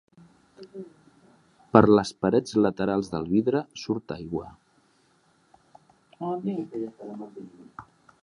[1.75, 4.49] Per les parets laterals del vidre surt aigua.